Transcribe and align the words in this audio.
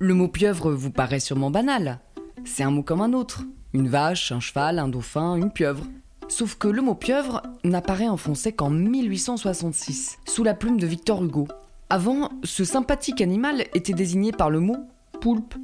Le 0.00 0.14
mot 0.14 0.28
pieuvre 0.28 0.72
vous 0.72 0.92
paraît 0.92 1.18
sûrement 1.18 1.50
banal. 1.50 1.98
C'est 2.44 2.62
un 2.62 2.70
mot 2.70 2.84
comme 2.84 3.00
un 3.00 3.14
autre. 3.14 3.42
Une 3.72 3.88
vache, 3.88 4.30
un 4.30 4.38
cheval, 4.38 4.78
un 4.78 4.86
dauphin, 4.86 5.34
une 5.34 5.50
pieuvre. 5.50 5.84
Sauf 6.28 6.54
que 6.54 6.68
le 6.68 6.82
mot 6.82 6.94
pieuvre 6.94 7.42
n'apparaît 7.64 8.06
en 8.06 8.16
français 8.16 8.52
qu'en 8.52 8.70
1866, 8.70 10.18
sous 10.24 10.44
la 10.44 10.54
plume 10.54 10.78
de 10.78 10.86
Victor 10.86 11.24
Hugo. 11.24 11.48
Avant, 11.90 12.30
ce 12.44 12.64
sympathique 12.64 13.20
animal 13.20 13.62
était 13.74 13.92
désigné 13.92 14.30
par 14.30 14.50
le 14.50 14.60
mot 14.60 14.76
poulpe. 15.20 15.56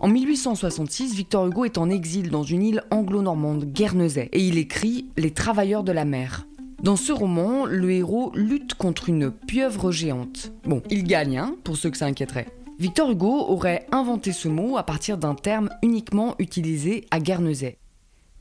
En 0.00 0.08
1866, 0.08 1.14
Victor 1.14 1.46
Hugo 1.46 1.66
est 1.66 1.76
en 1.76 1.90
exil 1.90 2.30
dans 2.30 2.44
une 2.44 2.62
île 2.62 2.84
anglo-normande, 2.90 3.66
Guernesey, 3.66 4.30
et 4.32 4.40
il 4.40 4.56
écrit 4.56 5.10
Les 5.18 5.32
travailleurs 5.32 5.84
de 5.84 5.92
la 5.92 6.06
mer. 6.06 6.46
Dans 6.82 6.96
ce 6.96 7.12
roman, 7.12 7.66
le 7.66 7.90
héros 7.90 8.32
lutte 8.34 8.72
contre 8.72 9.10
une 9.10 9.30
pieuvre 9.30 9.92
géante. 9.92 10.50
Bon, 10.64 10.82
il 10.88 11.04
gagne, 11.04 11.36
hein, 11.36 11.56
pour 11.62 11.76
ceux 11.76 11.90
que 11.90 11.98
ça 11.98 12.06
inquiéterait. 12.06 12.46
Victor 12.82 13.12
Hugo 13.12 13.46
aurait 13.48 13.86
inventé 13.92 14.32
ce 14.32 14.48
mot 14.48 14.76
à 14.76 14.82
partir 14.82 15.16
d'un 15.16 15.36
terme 15.36 15.70
uniquement 15.84 16.34
utilisé 16.40 17.06
à 17.12 17.20
Guernesey. 17.20 17.78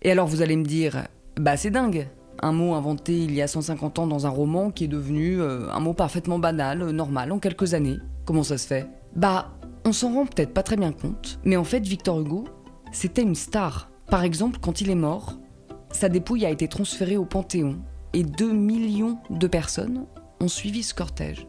Et 0.02 0.10
alors 0.10 0.26
vous 0.26 0.42
allez 0.42 0.56
me 0.56 0.66
dire, 0.66 1.06
bah 1.40 1.58
c'est 1.58 1.70
dingue, 1.70 2.08
un 2.42 2.52
mot 2.52 2.74
inventé 2.74 3.16
il 3.20 3.36
y 3.36 3.44
a 3.44 3.48
150 3.48 4.00
ans 4.00 4.08
dans 4.08 4.26
un 4.26 4.32
roman 4.32 4.72
qui 4.72 4.86
est 4.86 4.88
devenu 4.88 5.40
euh, 5.40 5.72
un 5.72 5.80
mot 5.80 5.94
parfaitement 5.94 6.40
banal, 6.40 6.82
euh, 6.82 6.92
normal, 6.92 7.32
en 7.32 7.38
quelques 7.38 7.76
années. 7.76 7.98
Comment 8.26 8.42
ça 8.42 8.58
se 8.58 8.66
fait? 8.66 8.88
Bah, 9.16 9.52
on 9.86 9.94
s'en 9.94 10.12
rend 10.12 10.26
peut-être 10.26 10.56
pas 10.56 10.64
très 10.64 10.76
bien 10.76 10.92
compte, 10.92 11.40
mais 11.44 11.56
en 11.56 11.64
fait 11.64 11.86
Victor 11.86 12.20
Hugo, 12.20 12.46
c'était 12.92 13.22
une 13.22 13.36
star. 13.36 13.92
Par 14.08 14.24
exemple, 14.24 14.58
quand 14.60 14.82
il 14.82 14.90
est 14.90 14.96
mort, 14.96 15.38
sa 15.92 16.10
dépouille 16.10 16.48
a 16.48 16.50
été 16.50 16.68
transférée 16.68 17.18
au 17.18 17.26
Panthéon 17.26 17.78
et 18.14 18.24
2 18.24 18.52
millions 18.52 19.20
de 19.30 19.46
personnes 19.46 20.08
ont 20.40 20.48
suivi 20.48 20.82
ce 20.82 20.96
cortège. 20.96 21.46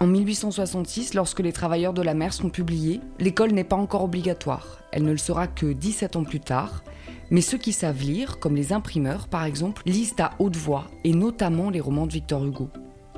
En 0.00 0.06
1866, 0.06 1.12
lorsque 1.12 1.40
les 1.40 1.52
travailleurs 1.52 1.92
de 1.92 2.00
la 2.00 2.14
mer 2.14 2.32
sont 2.32 2.48
publiés, 2.48 3.02
l'école 3.18 3.52
n'est 3.52 3.64
pas 3.64 3.76
encore 3.76 4.02
obligatoire. 4.02 4.80
Elle 4.92 5.04
ne 5.04 5.10
le 5.10 5.18
sera 5.18 5.46
que 5.46 5.66
17 5.66 6.16
ans 6.16 6.24
plus 6.24 6.40
tard. 6.40 6.82
Mais 7.30 7.42
ceux 7.42 7.58
qui 7.58 7.74
savent 7.74 8.00
lire, 8.00 8.38
comme 8.38 8.56
les 8.56 8.72
imprimeurs 8.72 9.28
par 9.28 9.44
exemple, 9.44 9.82
lisent 9.84 10.14
à 10.18 10.30
haute 10.38 10.56
voix, 10.56 10.86
et 11.04 11.12
notamment 11.12 11.68
les 11.68 11.80
romans 11.80 12.06
de 12.06 12.14
Victor 12.14 12.42
Hugo. 12.46 12.70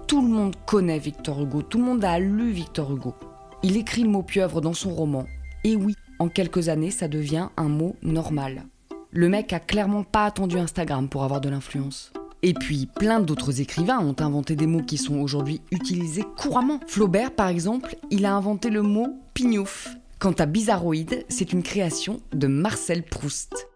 Tout 0.09 0.23
le 0.23 0.29
monde 0.29 0.57
connaît 0.67 0.99
Victor 0.99 1.41
Hugo, 1.41 1.63
tout 1.63 1.79
le 1.79 1.85
monde 1.85 2.05
a 2.05 2.19
lu 2.19 2.51
Victor 2.51 2.93
Hugo. 2.93 3.15
Il 3.63 3.77
écrit 3.77 4.03
le 4.03 4.11
mot 4.11 4.25
pieuvre 4.25 4.61
dans 4.61 4.75
son 4.75 4.93
roman, 4.93 5.27
et 5.63 5.77
oui, 5.77 5.95
en 6.19 6.29
quelques 6.29 6.69
années, 6.69 6.91
ça 6.91 7.07
devient 7.07 7.47
un 7.57 7.69
mot 7.69 7.95
normal. 8.03 8.65
Le 9.13 9.29
mec 9.29 9.53
a 9.53 9.61
clairement 9.61 10.03
pas 10.03 10.25
attendu 10.25 10.59
Instagram 10.59 11.09
pour 11.09 11.23
avoir 11.23 11.41
de 11.41 11.49
l'influence. 11.49 12.13
Et 12.45 12.55
puis, 12.55 12.87
plein 12.87 13.21
d'autres 13.21 13.61
écrivains 13.61 14.01
ont 14.01 14.17
inventé 14.19 14.57
des 14.57 14.67
mots 14.67 14.83
qui 14.83 14.99
sont 14.99 15.21
aujourd'hui 15.21 15.61
utilisés 15.71 16.25
couramment. 16.37 16.81
Flaubert, 16.89 17.31
par 17.31 17.49
exemple, 17.49 17.97
il 18.11 18.27
a 18.27 18.35
inventé 18.35 18.69
le 18.69 18.83
mot 18.83 19.21
pignouf. 19.33 19.89
Quant 20.19 20.33
à 20.33 20.47
bizarroïde, 20.47 21.25
c'est 21.29 21.53
une 21.53 21.63
création 21.63 22.21
de 22.33 22.49
Marcel 22.49 23.05
Proust. 23.05 23.72